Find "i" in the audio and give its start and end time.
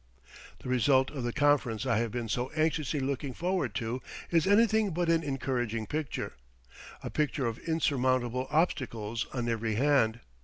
1.85-1.99